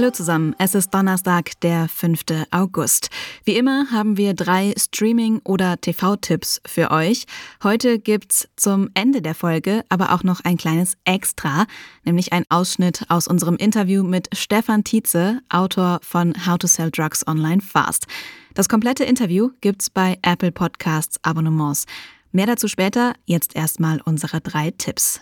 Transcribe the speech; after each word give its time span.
Hallo 0.00 0.12
zusammen, 0.12 0.56
es 0.56 0.74
ist 0.74 0.94
Donnerstag, 0.94 1.60
der 1.60 1.86
5. 1.86 2.22
August. 2.50 3.10
Wie 3.44 3.58
immer 3.58 3.90
haben 3.90 4.16
wir 4.16 4.32
drei 4.32 4.72
Streaming- 4.78 5.42
oder 5.44 5.78
TV-Tipps 5.78 6.62
für 6.64 6.90
euch. 6.90 7.26
Heute 7.62 7.98
gibt's 7.98 8.48
zum 8.56 8.88
Ende 8.94 9.20
der 9.20 9.34
Folge 9.34 9.84
aber 9.90 10.14
auch 10.14 10.22
noch 10.22 10.40
ein 10.42 10.56
kleines 10.56 10.96
Extra, 11.04 11.66
nämlich 12.02 12.32
ein 12.32 12.46
Ausschnitt 12.48 13.04
aus 13.10 13.28
unserem 13.28 13.56
Interview 13.56 14.02
mit 14.02 14.30
Stefan 14.34 14.84
Tietze, 14.84 15.42
Autor 15.50 16.00
von 16.02 16.32
How 16.46 16.56
to 16.56 16.66
Sell 16.66 16.90
Drugs 16.90 17.26
Online 17.26 17.60
Fast. 17.60 18.06
Das 18.54 18.70
komplette 18.70 19.04
Interview 19.04 19.50
gibt's 19.60 19.90
bei 19.90 20.16
Apple 20.22 20.50
Podcasts 20.50 21.22
Abonnements. 21.24 21.84
Mehr 22.32 22.46
dazu 22.46 22.68
später, 22.68 23.12
jetzt 23.26 23.54
erstmal 23.54 24.00
unsere 24.02 24.40
drei 24.40 24.70
Tipps. 24.70 25.20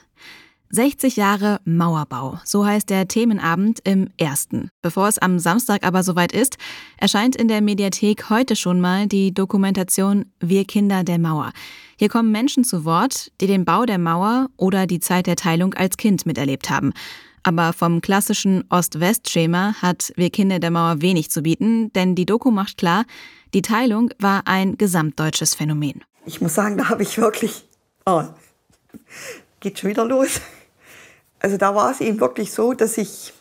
60 0.71 1.17
Jahre 1.17 1.61
Mauerbau, 1.65 2.39
so 2.45 2.67
heißt 2.67 2.91
der 2.91 3.09
Themenabend 3.09 3.81
im 3.85 4.09
ersten. 4.19 4.69
Bevor 4.83 5.09
es 5.09 5.19
am 5.19 5.39
Samstag 5.39 5.87
aber 5.87 6.03
soweit 6.03 6.33
ist, 6.33 6.59
erscheint 6.99 7.37
in 7.37 7.49
der 7.49 7.63
Mediathek 7.63 8.29
heute 8.29 8.55
schon 8.55 8.79
mal 8.81 9.07
die 9.07 9.33
Dokumentation 9.33 10.27
Wir 10.41 10.67
Kinder 10.67 11.05
der 11.05 11.19
Mauer. 11.19 11.53
Hier 11.97 12.11
kommen 12.11 12.31
Menschen 12.31 12.65
zu 12.65 12.85
Wort, 12.85 13.33
die 13.41 13.47
den 13.47 13.65
Bau 13.65 13.87
der 13.87 13.99
Mauer 13.99 14.49
oder 14.59 14.87
die 14.87 15.01
Zeit 15.01 15.27
der 15.27 15.37
Teilung 15.37 15.73
als 15.73 15.97
Kind 15.97 16.27
miterlebt 16.27 16.69
haben. 16.69 16.93
Aber 17.43 17.73
vom 17.73 18.03
klassischen 18.03 18.65
Ost-West-Schema 18.69 19.75
hat 19.81 20.13
Wir 20.17 20.29
Kinder 20.29 20.59
der 20.59 20.71
Mauer 20.71 21.01
wenig 21.01 21.31
zu 21.31 21.43
bieten, 21.43 21.91
denn 21.95 22.15
die 22.15 22.27
Doku 22.27 22.51
macht 22.51 22.77
klar, 22.77 23.05
die 23.55 23.63
Teilung 23.63 24.11
war 24.19 24.43
ein 24.45 24.77
gesamtdeutsches 24.77 25.55
Phänomen. 25.55 26.05
Ich 26.27 26.43
muss 26.43 26.55
sagen, 26.55 26.77
da 26.77 26.91
habe 26.91 27.03
ich 27.03 27.17
wirklich. 27.17 27.65
Oh, 28.05 28.25
geht 29.61 29.79
schon 29.79 29.91
wieder 29.91 30.05
los. 30.05 30.43
Also 31.41 31.57
da 31.57 31.75
war 31.75 31.91
es 31.91 32.01
eben 32.01 32.21
wirklich 32.21 32.53
so, 32.53 32.73
dass 32.73 32.99
ich 32.99 33.33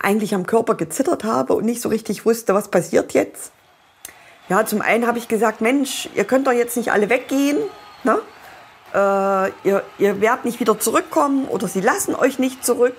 eigentlich 0.00 0.34
am 0.34 0.46
Körper 0.46 0.74
gezittert 0.74 1.24
habe 1.24 1.54
und 1.54 1.64
nicht 1.64 1.80
so 1.80 1.88
richtig 1.88 2.26
wusste, 2.26 2.54
was 2.54 2.68
passiert 2.68 3.12
jetzt. 3.14 3.52
Ja, 4.48 4.66
zum 4.66 4.82
einen 4.82 5.06
habe 5.06 5.18
ich 5.18 5.28
gesagt, 5.28 5.60
Mensch, 5.60 6.08
ihr 6.14 6.24
könnt 6.24 6.46
doch 6.46 6.52
jetzt 6.52 6.76
nicht 6.76 6.92
alle 6.92 7.08
weggehen. 7.08 7.58
Ne? 8.02 8.18
Äh, 8.92 9.68
ihr, 9.68 9.82
ihr 9.98 10.20
werdet 10.20 10.44
nicht 10.44 10.60
wieder 10.60 10.78
zurückkommen 10.78 11.46
oder 11.48 11.66
sie 11.66 11.80
lassen 11.80 12.14
euch 12.14 12.38
nicht 12.38 12.64
zurück. 12.64 12.94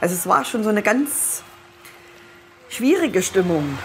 Also 0.00 0.14
es 0.14 0.28
war 0.28 0.44
schon 0.44 0.62
so 0.62 0.68
eine 0.70 0.82
ganz 0.82 1.42
schwierige 2.68 3.22
Stimmung. 3.22 3.76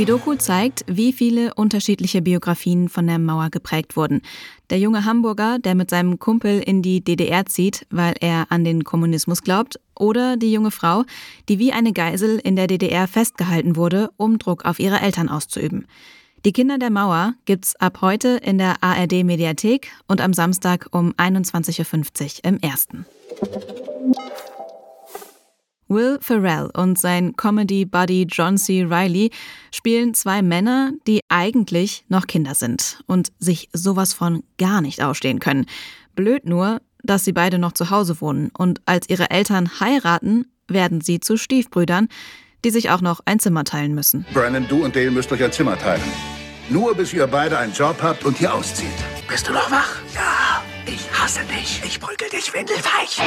Die 0.00 0.06
Doku 0.06 0.34
zeigt, 0.34 0.82
wie 0.86 1.12
viele 1.12 1.52
unterschiedliche 1.52 2.22
Biografien 2.22 2.88
von 2.88 3.06
der 3.06 3.18
Mauer 3.18 3.50
geprägt 3.50 3.98
wurden. 3.98 4.22
Der 4.70 4.78
junge 4.78 5.04
Hamburger, 5.04 5.58
der 5.58 5.74
mit 5.74 5.90
seinem 5.90 6.18
Kumpel 6.18 6.60
in 6.60 6.80
die 6.80 7.04
DDR 7.04 7.44
zieht, 7.44 7.86
weil 7.90 8.14
er 8.18 8.46
an 8.48 8.64
den 8.64 8.82
Kommunismus 8.82 9.42
glaubt, 9.42 9.78
oder 9.94 10.38
die 10.38 10.54
junge 10.54 10.70
Frau, 10.70 11.04
die 11.50 11.58
wie 11.58 11.74
eine 11.74 11.92
Geisel 11.92 12.38
in 12.42 12.56
der 12.56 12.66
DDR 12.66 13.06
festgehalten 13.08 13.76
wurde, 13.76 14.08
um 14.16 14.38
Druck 14.38 14.64
auf 14.64 14.78
ihre 14.78 15.00
Eltern 15.00 15.28
auszuüben. 15.28 15.84
Die 16.46 16.54
Kinder 16.54 16.78
der 16.78 16.88
Mauer 16.88 17.34
gibt's 17.44 17.76
ab 17.76 17.98
heute 18.00 18.40
in 18.42 18.56
der 18.56 18.82
ARD 18.82 19.22
Mediathek 19.22 19.92
und 20.08 20.22
am 20.22 20.32
Samstag 20.32 20.86
um 20.92 21.12
21.50 21.12 22.38
Uhr 22.38 22.44
im 22.44 22.58
ersten. 22.60 23.04
Will 25.90 26.18
Ferrell 26.20 26.70
und 26.72 26.98
sein 26.98 27.36
Comedy-Buddy 27.36 28.28
John 28.30 28.56
C. 28.56 28.84
Riley 28.84 29.30
spielen 29.72 30.14
zwei 30.14 30.40
Männer, 30.40 30.92
die 31.06 31.20
eigentlich 31.28 32.04
noch 32.08 32.26
Kinder 32.26 32.54
sind 32.54 33.02
und 33.06 33.32
sich 33.40 33.68
sowas 33.72 34.14
von 34.14 34.44
gar 34.56 34.80
nicht 34.80 35.02
ausstehen 35.02 35.40
können. 35.40 35.66
Blöd 36.14 36.46
nur, 36.46 36.80
dass 37.02 37.24
sie 37.24 37.32
beide 37.32 37.58
noch 37.58 37.72
zu 37.72 37.90
Hause 37.90 38.20
wohnen 38.20 38.50
und 38.56 38.80
als 38.86 39.08
ihre 39.08 39.30
Eltern 39.30 39.80
heiraten, 39.80 40.46
werden 40.68 41.00
sie 41.00 41.18
zu 41.18 41.36
Stiefbrüdern, 41.36 42.08
die 42.64 42.70
sich 42.70 42.90
auch 42.90 43.00
noch 43.00 43.20
ein 43.24 43.40
Zimmer 43.40 43.64
teilen 43.64 43.94
müssen. 43.94 44.24
Brandon, 44.32 44.66
du 44.68 44.84
und 44.84 44.94
Dale 44.94 45.10
müsst 45.10 45.32
euch 45.32 45.42
ein 45.42 45.52
Zimmer 45.52 45.76
teilen. 45.76 46.02
Nur 46.68 46.94
bis 46.94 47.12
ihr 47.12 47.26
beide 47.26 47.58
einen 47.58 47.72
Job 47.72 47.96
habt 48.00 48.24
und 48.24 48.38
hier 48.38 48.54
auszieht. 48.54 48.86
Bist 49.28 49.48
du 49.48 49.52
noch 49.52 49.68
wach? 49.72 49.96
Ja. 50.14 50.29
Ich 50.92 51.08
hasse 51.12 51.44
dich. 51.44 51.80
Ich 51.84 52.00
prügel 52.00 52.28
dich 52.28 52.52
windelweich. 52.52 53.20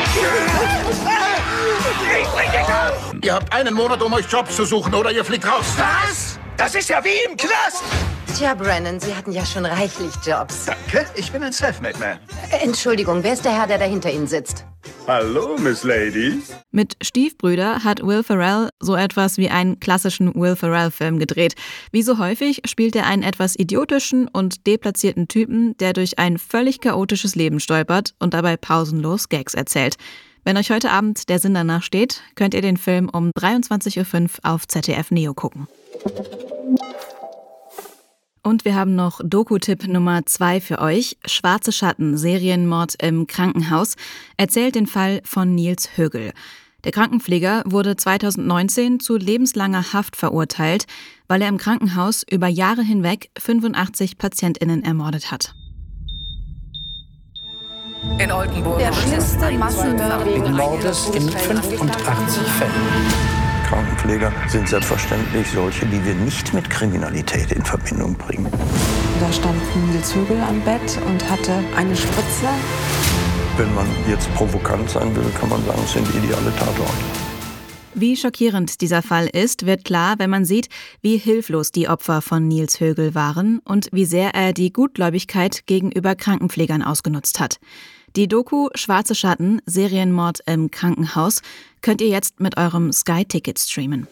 Ich 2.22 2.28
bring 2.28 2.52
dich 2.52 2.68
um. 3.12 3.22
Ihr 3.24 3.34
habt 3.34 3.54
einen 3.54 3.74
Monat, 3.74 4.02
um 4.02 4.12
euch 4.12 4.26
Jobs 4.30 4.58
zu 4.58 4.66
suchen 4.66 4.94
oder 4.94 5.12
ihr 5.12 5.24
fliegt 5.24 5.48
raus. 5.48 5.66
Was? 5.78 6.38
Das 6.58 6.76
ist 6.76 6.90
ja 6.90 7.02
wie 7.06 7.24
im 7.26 7.38
Knast. 7.38 7.84
Tja, 8.38 8.54
Brennan, 8.54 9.00
Sie 9.00 9.16
hatten 9.16 9.32
ja 9.32 9.46
schon 9.46 9.66
reichlich 9.66 10.12
Jobs. 10.26 10.66
Danke, 10.66 11.06
ich 11.16 11.32
bin 11.32 11.42
ein 11.42 11.54
Selfmade 11.54 11.98
Man. 12.00 12.20
Entschuldigung, 12.62 13.24
wer 13.24 13.32
ist 13.34 13.46
der 13.46 13.54
Herr, 13.54 13.68
der 13.68 13.78
da 13.78 13.86
hinter 13.86 14.12
Ihnen 14.12 14.28
sitzt? 14.28 14.66
Hallo, 15.06 15.58
Miss 15.60 15.84
Lady. 15.84 16.40
Mit 16.72 16.96
Stiefbrüder 17.02 17.84
hat 17.84 18.02
Will 18.06 18.24
Ferrell 18.24 18.70
so 18.80 18.96
etwas 18.96 19.38
wie 19.38 19.50
einen 19.50 19.80
klassischen 19.82 20.34
Will 20.34 20.56
Ferrell-Film 20.56 21.20
gedreht. 21.20 21.56
Wie 21.92 22.04
so 22.04 22.20
häufig 22.20 22.62
spielt 22.66 22.96
er 22.96 23.06
einen 23.06 23.22
etwas 23.22 23.60
idiotischen 23.60 24.30
und 24.30 24.66
deplatzierten 24.66 25.28
Typen, 25.28 25.76
der 25.78 25.92
durch 25.92 26.20
ein 26.20 26.38
völlig 26.38 26.80
chaotisches 26.80 27.36
Leben 27.36 27.60
stolpert 27.60 28.14
und 28.20 28.34
dabei 28.34 28.56
pausenlos 28.56 29.28
Gags 29.28 29.54
erzählt. 29.54 29.98
Wenn 30.46 30.58
euch 30.58 30.72
heute 30.72 30.92
Abend 30.92 31.28
der 31.28 31.40
Sinn 31.40 31.54
danach 31.54 31.84
steht, 31.84 32.22
könnt 32.36 32.54
ihr 32.54 32.62
den 32.62 32.78
Film 32.78 33.10
um 33.10 33.32
23.05 33.32 34.22
Uhr 34.24 34.30
auf 34.44 34.68
ZDF 34.68 35.12
Neo 35.12 35.34
gucken. 35.34 35.68
Und 38.44 38.66
wir 38.66 38.76
haben 38.76 38.94
noch 38.94 39.22
Doku-Tipp 39.24 39.88
Nummer 39.88 40.26
zwei 40.26 40.60
für 40.60 40.80
euch. 40.80 41.18
Schwarze 41.26 41.72
Schatten, 41.72 42.18
Serienmord 42.18 43.02
im 43.02 43.26
Krankenhaus, 43.26 43.96
erzählt 44.36 44.76
den 44.76 44.86
Fall 44.86 45.22
von 45.24 45.56
Nils 45.56 45.98
Högel. 45.98 46.34
Der 46.84 46.92
Krankenpfleger 46.92 47.64
wurde 47.66 47.96
2019 47.96 49.00
zu 49.00 49.16
lebenslanger 49.16 49.94
Haft 49.94 50.18
verurteilt, 50.18 50.86
weil 51.30 51.42
er 51.42 51.48
im 51.48 51.58
Krankenhaus 51.58 52.24
über 52.30 52.48
Jahre 52.48 52.84
hinweg 52.84 53.30
85 53.40 54.18
PatientInnen 54.18 54.84
ermordet 54.84 55.32
hat. 55.32 55.56
In 58.20 58.30
Oldenburg. 58.30 58.80
Der 58.80 58.92
schlimmste 58.92 59.52
Massenmörder 59.52 60.26
wegen 60.26 60.54
Mordes 60.54 61.10
in 61.16 61.30
85 61.30 62.44
Fällen. 62.44 63.43
Krankenpfleger 63.74 64.32
sind 64.48 64.70
selbstverständlich 64.70 65.48
solche, 65.48 65.88
die 65.88 66.06
wir 66.06 66.14
nicht 66.14 66.54
mit 66.54 66.70
Kriminalität 66.70 67.52
in 67.52 67.66
Verbindung 67.66 68.14
bringen. 68.16 68.48
Da 69.20 69.34
stand 69.34 69.60
Nils 69.88 70.14
Hügel 70.14 70.40
am 70.42 70.62
Bett 70.62 71.00
und 71.08 71.28
hatte 71.28 71.64
eine 71.76 71.96
Spritze. 71.96 72.50
Wenn 73.58 73.74
man 73.74 73.88
jetzt 74.08 74.32
provokant 74.36 74.92
sein 74.92 75.16
will, 75.16 75.26
kann 75.40 75.50
man 75.50 75.66
sagen, 75.66 75.82
es 75.84 75.94
sind 75.94 76.08
ideale 76.10 76.56
Tatorte. 76.56 76.92
Wie 77.96 78.16
schockierend 78.16 78.80
dieser 78.82 79.02
Fall 79.02 79.28
ist, 79.28 79.66
wird 79.66 79.86
klar, 79.86 80.16
wenn 80.20 80.30
man 80.30 80.46
sieht, 80.46 80.70
wie 81.02 81.18
hilflos 81.18 81.72
die 81.72 81.88
Opfer 81.88 82.22
von 82.22 82.48
Nils 82.48 82.80
Högel 82.80 83.16
waren 83.16 83.60
und 83.66 83.88
wie 83.92 84.06
sehr 84.06 84.36
er 84.36 84.54
die 84.54 84.72
Gutgläubigkeit 84.72 85.66
gegenüber 85.66 86.14
Krankenpflegern 86.14 86.84
ausgenutzt 86.84 87.40
hat. 87.40 87.58
Die 88.16 88.28
Doku 88.28 88.70
Schwarze 88.76 89.16
Schatten, 89.16 89.60
Serienmord 89.66 90.42
im 90.46 90.70
Krankenhaus 90.70 91.42
könnt 91.82 92.00
ihr 92.00 92.10
jetzt 92.10 92.40
mit 92.40 92.58
eurem 92.58 92.92
Sky-Ticket 92.92 93.58
streamen. 93.58 94.08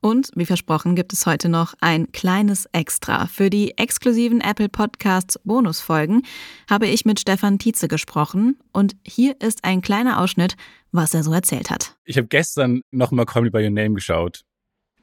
Und 0.00 0.30
wie 0.36 0.46
versprochen 0.46 0.94
gibt 0.94 1.12
es 1.12 1.26
heute 1.26 1.48
noch 1.48 1.74
ein 1.80 2.12
kleines 2.12 2.66
Extra. 2.66 3.26
Für 3.26 3.50
die 3.50 3.76
exklusiven 3.76 4.40
Apple 4.40 4.68
Podcasts 4.68 5.40
Bonusfolgen 5.42 6.22
habe 6.70 6.86
ich 6.86 7.04
mit 7.04 7.18
Stefan 7.18 7.58
Tietze 7.58 7.88
gesprochen 7.88 8.56
und 8.72 8.94
hier 9.02 9.34
ist 9.40 9.64
ein 9.64 9.80
kleiner 9.80 10.20
Ausschnitt, 10.20 10.54
was 10.92 11.14
er 11.14 11.24
so 11.24 11.32
erzählt 11.32 11.68
hat. 11.68 11.96
Ich 12.04 12.16
habe 12.16 12.28
gestern 12.28 12.82
nochmal 12.92 13.26
Call 13.26 13.42
Me 13.42 13.50
By 13.50 13.64
Your 13.64 13.70
Name 13.70 13.94
geschaut 13.94 14.44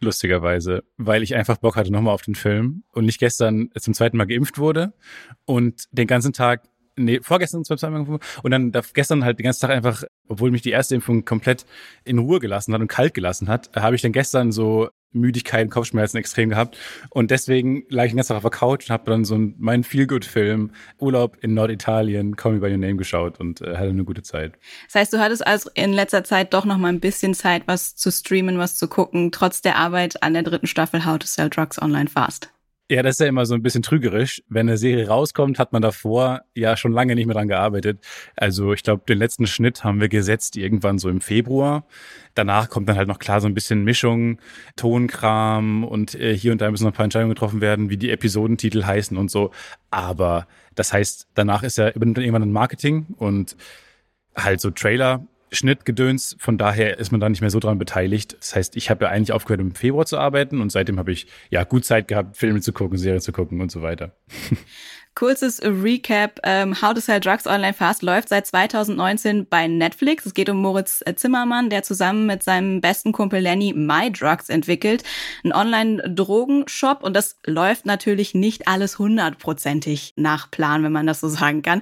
lustigerweise, 0.02 0.84
weil 0.98 1.24
ich 1.24 1.36
einfach 1.36 1.58
Bock 1.58 1.76
hatte 1.76 1.92
nochmal 1.92 2.14
auf 2.14 2.24
den 2.24 2.36
Film 2.36 2.84
und 2.92 3.06
nicht 3.06 3.20
gestern 3.20 3.70
zum 3.78 3.94
zweiten 3.94 4.18
Mal 4.18 4.26
geimpft 4.26 4.58
wurde 4.58 4.94
und 5.46 5.86
den 5.92 6.08
ganzen 6.08 6.34
Tag, 6.34 6.64
nee, 6.98 7.20
vorgestern 7.22 7.64
zum 7.64 7.78
zweiten 7.78 7.94
Mal 7.94 8.20
und 8.44 8.52
dann 8.52 8.72
gestern 8.94 9.24
halt 9.24 9.40
den 9.40 9.44
ganzen 9.44 9.62
Tag 9.62 9.72
einfach, 9.72 10.04
obwohl 10.28 10.52
mich 10.52 10.62
die 10.62 10.72
erste 10.72 10.96
Impfung 10.96 11.24
komplett 11.24 11.66
in 12.04 12.18
Ruhe 12.18 12.40
gelassen 12.40 12.74
hat 12.74 12.82
und 12.82 12.88
kalt 12.88 13.14
gelassen 13.14 13.48
hat, 13.48 13.70
habe 13.76 13.96
ich 13.96 14.02
dann 14.02 14.12
gestern 14.12 14.52
so 14.52 14.90
Müdigkeit, 15.14 15.70
Kopfschmerzen 15.70 16.18
extrem 16.18 16.50
gehabt. 16.50 16.78
Und 17.10 17.32
deswegen 17.32 17.84
lag 17.90 18.06
ich 18.06 18.12
den 18.12 18.18
ganzen 18.18 18.30
Tag 18.30 18.38
auf 18.38 18.44
der 18.44 18.52
Couch 18.52 18.90
und 18.90 18.94
habe 18.94 19.10
dann 19.10 19.26
so 19.26 19.36
einen, 19.36 19.56
meinen 19.58 19.84
Feel-Good-Film 19.84 20.72
Urlaub 21.00 21.38
in 21.42 21.54
Norditalien, 21.54 22.36
Call 22.36 22.54
Me 22.54 22.60
By 22.60 22.72
Your 22.72 22.78
Name 22.78 22.96
geschaut 22.96 23.40
und 23.40 23.62
äh, 23.62 23.78
hatte 23.78 23.90
eine 23.90 24.04
gute 24.04 24.24
Zeit. 24.24 24.54
Das 24.88 24.96
heißt, 24.96 25.14
du 25.14 25.20
hattest 25.20 25.46
also 25.46 25.70
in 25.74 25.94
letzter 25.94 26.24
Zeit 26.24 26.54
doch 26.54 26.66
noch 26.66 26.78
mal 26.78 26.90
ein 26.90 27.00
bisschen 27.00 27.34
Zeit, 27.34 27.64
was 27.66 27.96
zu 27.96 28.12
streamen, 28.12 28.58
was 28.58 28.76
zu 28.76 28.88
gucken, 28.88 29.32
trotz 29.32 29.62
der 29.62 29.78
Arbeit 29.78 30.24
an 30.24 30.34
der 30.34 30.44
dritten 30.44 30.68
Staffel 30.68 31.06
How 31.06 31.20
to 31.20 31.28
Sell 31.28 31.50
Drugs 31.50 31.82
Online 31.82 32.10
Fast. 32.10 32.52
Ja, 32.92 33.02
das 33.04 33.16
ist 33.16 33.20
ja 33.22 33.28
immer 33.28 33.46
so 33.46 33.54
ein 33.54 33.64
bisschen 33.64 33.84
trügerisch. 33.84 34.44
Wenn 34.50 34.68
eine 34.68 34.78
Serie 34.78 35.08
rauskommt, 35.08 35.60
hat 35.60 35.72
man 35.72 35.82
davor 35.82 36.42
ja 36.54 36.76
schon 36.76 36.92
lange 36.92 37.16
nicht 37.16 37.26
mehr 37.26 37.36
dran 37.36 37.48
gearbeitet. 37.48 38.06
Also 38.36 38.74
ich 38.74 38.84
glaube, 38.84 39.04
den 39.08 39.18
letzten 39.18 39.48
Schnitt 39.48 39.86
haben 39.86 40.02
wir 40.02 40.10
gesetzt 40.10 40.58
irgendwann 40.58 41.00
so 41.00 41.08
im 41.08 41.22
Februar. 41.22 41.86
Danach 42.36 42.70
kommt 42.70 42.90
dann 42.90 42.98
halt 42.98 43.08
noch 43.08 43.20
klar 43.20 43.40
so 43.40 43.48
ein 43.48 43.54
bisschen 43.54 43.86
Mischung, 43.86 44.40
Tonkram 44.76 45.86
und 45.86 46.16
äh, 46.16 46.36
hier 46.36 46.52
und 46.52 46.60
da 46.60 46.70
müssen 46.70 46.84
noch 46.84 46.92
ein 46.92 46.96
paar 46.96 47.06
Entscheidungen 47.06 47.34
getroffen 47.34 47.62
werden, 47.62 47.90
wie 47.90 47.96
die 47.96 48.10
Episodentitel 48.12 48.84
heißen 48.84 49.16
und 49.16 49.32
so. 49.32 49.52
Aber 49.90 50.46
das 50.76 50.92
heißt, 50.92 51.30
danach 51.34 51.64
ist 51.64 51.78
ja 51.78 51.96
irgendwann 51.96 52.44
ein 52.44 52.52
Marketing 52.52 53.06
und 53.16 53.56
halt 54.36 54.60
so 54.60 54.70
Trailer 54.70 55.26
Schnittgedöns. 55.52 56.36
Von 56.40 56.58
daher 56.58 56.98
ist 56.98 57.12
man 57.12 57.20
da 57.20 57.30
nicht 57.30 57.42
mehr 57.42 57.50
so 57.50 57.60
dran 57.60 57.78
beteiligt. 57.78 58.38
Das 58.40 58.56
heißt, 58.56 58.76
ich 58.78 58.90
habe 58.90 59.06
ja 59.06 59.12
eigentlich 59.12 59.34
aufgehört, 59.34 59.62
im 59.62 59.76
Februar 59.76 60.06
zu 60.06 60.18
arbeiten 60.18 60.62
und 60.62 60.72
seitdem 60.72 60.98
habe 60.98 61.12
ich 61.12 61.28
ja 61.50 61.64
gut 61.64 61.86
Zeit 61.86 62.08
gehabt, 62.08 62.38
Filme 62.38 62.62
zu 62.62 62.74
gucken, 62.74 62.98
Serien 62.98 63.22
zu 63.22 63.32
gucken 63.32 63.62
und 63.62 63.72
so 63.72 63.82
weiter. 63.82 64.16
Kurzes 65.14 65.62
Recap. 65.62 66.40
Ähm, 66.44 66.82
How 66.82 66.94
to 66.94 67.02
Sell 67.02 67.20
Drugs 67.20 67.46
Online 67.46 67.74
Fast 67.74 68.02
läuft 68.02 68.30
seit 68.30 68.48
2019 68.48 69.46
bei 69.48 69.68
Netflix. 69.68 70.26
Es 70.26 70.34
geht 70.34 70.50
um 70.50 70.58
Moritz 70.58 71.04
äh, 71.06 71.16
Zimmermann, 71.16 71.70
der 71.70 71.84
zusammen 71.84 72.26
mit 72.26 72.44
seinem 72.44 72.82
besten 72.82 73.12
Kumpel 73.12 73.42
Lenny 73.42 73.74
My 73.74 74.12
Drugs 74.12 74.50
entwickelt. 74.50 75.04
Ein 75.44 75.54
Online-Drogenshop. 75.54 77.04
Und 77.04 77.16
das 77.16 77.38
läuft 77.46 77.86
natürlich 77.86 78.34
nicht 78.34 78.68
alles 78.68 79.00
hundertprozentig 79.00 80.14
nach 80.16 80.50
Plan, 80.50 80.84
wenn 80.84 80.92
man 80.92 81.08
das 81.08 81.20
so 81.20 81.28
sagen 81.28 81.62
kann. 81.62 81.82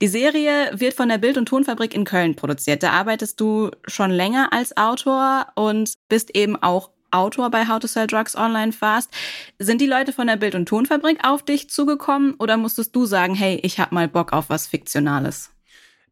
Die 0.00 0.08
Serie 0.08 0.70
wird 0.72 0.94
von 0.94 1.08
der 1.08 1.18
Bild- 1.18 1.38
und 1.38 1.46
Tonfabrik 1.46 1.94
in 1.94 2.04
Köln 2.04 2.36
produziert. 2.36 2.82
Da 2.82 2.92
arbeitest 2.92 3.40
du 3.40 3.70
schon 3.86 4.10
länger 4.10 4.52
als 4.52 4.76
Autor 4.76 5.46
und 5.54 5.94
bist 6.08 6.34
eben 6.34 6.60
auch 6.62 6.90
Autor 7.12 7.50
bei 7.50 7.68
How 7.68 7.78
to 7.78 7.86
Sell 7.86 8.06
Drugs 8.08 8.36
Online 8.36 8.72
Fast. 8.72 9.10
Sind 9.58 9.80
die 9.80 9.86
Leute 9.86 10.12
von 10.12 10.26
der 10.26 10.36
Bild- 10.36 10.56
und 10.56 10.68
Tonfabrik 10.68 11.20
auf 11.24 11.44
dich 11.44 11.70
zugekommen 11.70 12.34
oder 12.38 12.56
musstest 12.56 12.96
du 12.96 13.06
sagen, 13.06 13.34
hey, 13.34 13.60
ich 13.62 13.78
hab 13.78 13.92
mal 13.92 14.08
Bock 14.08 14.32
auf 14.32 14.50
was 14.50 14.66
Fiktionales? 14.66 15.51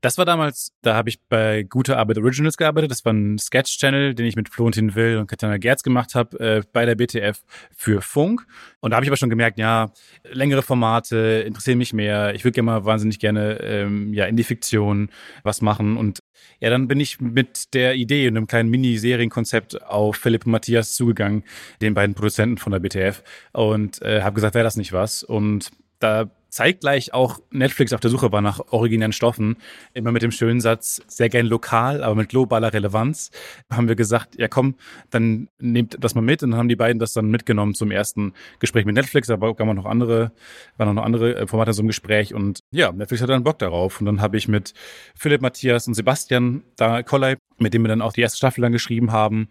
Das 0.01 0.17
war 0.17 0.25
damals, 0.25 0.73
da 0.81 0.95
habe 0.95 1.11
ich 1.11 1.21
bei 1.29 1.63
Gute 1.63 1.99
Arbeit 1.99 2.17
Originals 2.19 2.57
gearbeitet. 2.57 2.91
Das 2.91 3.05
war 3.05 3.13
ein 3.13 3.39
Sketch-Channel, 3.39 4.15
den 4.15 4.25
ich 4.25 4.35
mit 4.35 4.49
Florentin 4.49 4.95
Will 4.95 5.19
und 5.19 5.27
Katjana 5.27 5.59
Gerz 5.59 5.83
gemacht 5.83 6.15
habe 6.15 6.41
äh, 6.41 6.63
bei 6.73 6.87
der 6.87 6.95
BTF 6.95 7.43
für 7.77 8.01
Funk. 8.01 8.47
Und 8.81 8.91
da 8.91 8.97
habe 8.97 9.05
ich 9.05 9.11
aber 9.11 9.19
schon 9.19 9.29
gemerkt, 9.29 9.59
ja, 9.59 9.93
längere 10.25 10.63
Formate 10.63 11.45
interessieren 11.47 11.77
mich 11.77 11.93
mehr. 11.93 12.35
Ich 12.35 12.45
würde 12.45 12.55
gerne 12.55 12.67
mal 12.67 12.85
wahnsinnig 12.87 13.19
gerne 13.19 13.61
ähm, 13.61 14.15
ja 14.15 14.25
in 14.25 14.37
die 14.37 14.45
Fiktion 14.45 15.11
was 15.43 15.61
machen. 15.61 15.99
Und 15.99 16.21
ja, 16.61 16.71
dann 16.71 16.89
bin 16.89 16.99
ich 16.99 17.21
mit 17.21 17.75
der 17.75 17.95
Idee 17.95 18.27
und 18.29 18.39
einem 18.39 18.47
kleinen 18.47 18.71
Mini-Serienkonzept 18.71 19.83
auf 19.83 20.17
Philipp 20.17 20.47
und 20.47 20.53
Matthias 20.53 20.95
zugegangen, 20.95 21.45
den 21.83 21.93
beiden 21.93 22.15
Produzenten 22.15 22.57
von 22.57 22.73
der 22.73 22.81
BTF, 22.81 23.23
und 23.53 24.01
äh, 24.01 24.23
habe 24.23 24.35
gesagt, 24.35 24.55
wäre 24.55 24.65
das 24.65 24.77
nicht 24.77 24.93
was? 24.93 25.23
Und 25.23 25.71
da 25.99 26.31
zeitgleich 26.51 27.15
auch 27.15 27.41
Netflix 27.51 27.93
auf 27.93 28.01
der 28.01 28.11
Suche 28.11 28.33
war 28.33 28.41
nach 28.41 28.61
originären 28.71 29.13
Stoffen, 29.13 29.57
immer 29.95 30.13
mit 30.13 30.23
dem 30.23 30.31
schönen 30.31 30.61
Satz, 30.61 31.03
sehr 31.07 31.29
gern 31.29 31.47
lokal, 31.47 32.03
aber 32.03 32.15
mit 32.15 32.29
globaler 32.29 32.73
Relevanz, 32.73 33.31
haben 33.71 33.89
wir 33.89 33.97
gesagt, 33.97 34.37
ja 34.39 34.49
komm, 34.49 34.75
dann 35.11 35.49
nehmt 35.59 35.97
das 36.01 36.15
mal 36.15 36.21
mit. 36.21 36.43
Und 36.43 36.53
dann 36.53 36.59
haben 36.59 36.69
die 36.69 36.77
beiden 36.77 36.99
das 36.99 37.13
dann 37.13 37.31
mitgenommen 37.31 37.75
zum 37.75 37.91
ersten 37.91 38.35
Gespräch 38.59 38.85
mit 38.85 38.95
Netflix, 38.95 39.29
da 39.29 39.41
war 39.41 39.55
noch 39.75 39.87
andere, 39.87 40.33
waren 40.77 40.95
noch 40.95 41.05
andere 41.05 41.37
äh, 41.37 41.47
Formate 41.47 41.73
so 41.73 41.83
im 41.83 41.89
Gespräch. 41.89 42.35
Und 42.35 42.61
ja, 42.71 42.93
Netflix 42.93 43.23
hat 43.23 43.31
dann 43.31 43.45
Bock 43.45 43.59
darauf. 43.59 44.01
Und 44.01 44.07
dann 44.07 44.21
habe 44.21 44.37
ich 44.37 44.49
mit 44.49 44.75
Philipp, 45.15 45.41
Matthias 45.41 45.87
und 45.87 45.95
Sebastian 45.95 46.63
da 46.77 47.03
Kollei, 47.03 47.37
mit 47.59 47.75
dem 47.75 47.83
wir 47.83 47.89
dann 47.89 48.03
auch 48.03 48.13
die 48.13 48.23
erste 48.23 48.39
Staffel 48.39 48.63
dann 48.63 48.73
geschrieben 48.73 49.13
haben, 49.13 49.49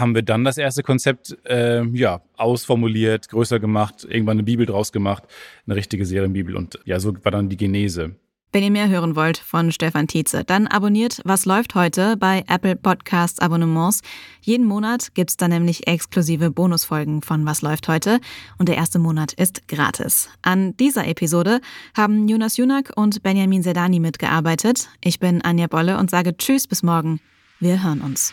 haben 0.00 0.14
wir 0.14 0.22
dann 0.22 0.44
das 0.44 0.58
erste 0.58 0.82
Konzept 0.82 1.36
äh, 1.44 1.84
ja 1.88 2.22
ausformuliert, 2.36 3.28
größer 3.28 3.60
gemacht, 3.60 4.06
irgendwann 4.08 4.36
eine 4.36 4.42
Bibel 4.42 4.66
draus 4.66 4.92
gemacht, 4.92 5.24
eine 5.66 5.76
richtige 5.76 6.06
Serienbibel 6.06 6.56
und 6.56 6.78
ja, 6.84 7.00
so 7.00 7.14
war 7.24 7.32
dann 7.32 7.48
die 7.48 7.56
Genese. 7.56 8.16
Wenn 8.54 8.62
ihr 8.62 8.70
mehr 8.70 8.88
hören 8.88 9.16
wollt 9.16 9.38
von 9.38 9.72
Stefan 9.72 10.06
Tietze, 10.06 10.44
dann 10.44 10.68
abonniert 10.68 11.20
Was 11.24 11.44
läuft 11.44 11.74
heute 11.74 12.16
bei 12.16 12.44
Apple 12.46 12.76
Podcasts 12.76 13.40
Abonnements. 13.40 14.00
Jeden 14.42 14.64
Monat 14.64 15.12
gibt's 15.14 15.36
dann 15.36 15.50
nämlich 15.50 15.88
exklusive 15.88 16.52
Bonusfolgen 16.52 17.20
von 17.20 17.44
Was 17.46 17.62
läuft 17.62 17.88
heute 17.88 18.20
und 18.56 18.68
der 18.68 18.76
erste 18.76 19.00
Monat 19.00 19.32
ist 19.32 19.66
gratis. 19.66 20.28
An 20.42 20.76
dieser 20.76 21.08
Episode 21.08 21.60
haben 21.96 22.28
Jonas 22.28 22.56
Junak 22.56 22.92
und 22.94 23.24
Benjamin 23.24 23.64
Sedani 23.64 23.98
mitgearbeitet. 23.98 24.88
Ich 25.02 25.18
bin 25.18 25.42
Anja 25.42 25.66
Bolle 25.66 25.98
und 25.98 26.08
sage 26.08 26.36
Tschüss 26.36 26.68
bis 26.68 26.84
morgen. 26.84 27.18
Wir 27.58 27.82
hören 27.82 28.02
uns. 28.02 28.32